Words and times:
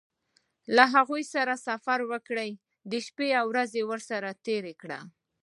له 0.75 0.83
هغوی 0.95 1.23
سره 1.33 1.53
سفر 1.67 1.99
وکړه 2.11 2.45
شپې 3.05 3.29
او 3.39 3.45
ورځې 3.53 3.81
ورسره 3.89 4.29
تېرې 4.45 4.73
کړه. 4.81 4.99